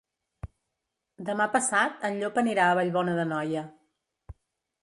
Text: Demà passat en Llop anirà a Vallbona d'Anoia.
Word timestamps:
Demà 1.27 1.47
passat 1.57 2.07
en 2.09 2.19
Llop 2.23 2.39
anirà 2.43 2.65
a 2.71 2.79
Vallbona 2.81 3.15
d'Anoia. 3.21 3.67